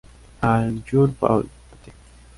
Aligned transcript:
All 0.41 0.81
Your 0.91 1.09
Fault: 1.09 1.45
Pt. 1.83 1.93